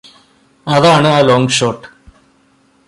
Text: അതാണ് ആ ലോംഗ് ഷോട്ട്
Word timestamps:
അതാണ് 0.67 1.07
ആ 1.07 1.19
ലോംഗ് 1.21 1.49
ഷോട്ട് 1.49 1.85